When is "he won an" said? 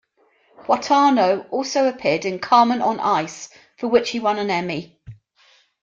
4.09-4.49